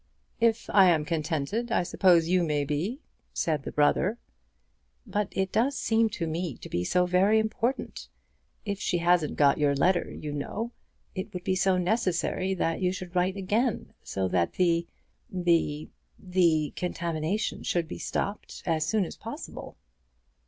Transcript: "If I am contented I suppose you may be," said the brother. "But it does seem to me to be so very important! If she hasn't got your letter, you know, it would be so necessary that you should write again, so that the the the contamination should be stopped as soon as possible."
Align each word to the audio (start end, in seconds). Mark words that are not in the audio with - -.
"If 0.39 0.67
I 0.73 0.89
am 0.89 1.05
contented 1.05 1.71
I 1.71 1.83
suppose 1.83 2.27
you 2.27 2.41
may 2.43 2.63
be," 2.65 3.01
said 3.33 3.61
the 3.61 3.71
brother. 3.71 4.17
"But 5.05 5.27
it 5.29 5.51
does 5.51 5.77
seem 5.77 6.09
to 6.17 6.25
me 6.25 6.57
to 6.57 6.69
be 6.69 6.83
so 6.83 7.05
very 7.05 7.37
important! 7.37 8.07
If 8.65 8.79
she 8.79 8.97
hasn't 8.97 9.35
got 9.35 9.59
your 9.59 9.75
letter, 9.75 10.09
you 10.11 10.31
know, 10.33 10.71
it 11.13 11.31
would 11.35 11.43
be 11.43 11.53
so 11.55 11.77
necessary 11.77 12.55
that 12.55 12.81
you 12.81 12.91
should 12.91 13.15
write 13.15 13.37
again, 13.37 13.93
so 14.01 14.27
that 14.29 14.53
the 14.53 14.87
the 15.29 15.87
the 16.17 16.73
contamination 16.75 17.61
should 17.61 17.87
be 17.87 17.99
stopped 17.99 18.63
as 18.65 18.83
soon 18.83 19.05
as 19.05 19.15
possible." 19.15 19.77